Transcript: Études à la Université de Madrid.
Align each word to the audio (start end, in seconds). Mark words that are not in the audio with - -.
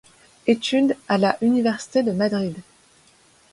Études 0.47 0.97
à 1.07 1.19
la 1.19 1.37
Université 1.43 2.01
de 2.01 2.11
Madrid. 2.11 2.55